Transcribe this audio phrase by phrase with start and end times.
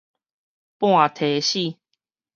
[0.79, 1.77] 半䖙死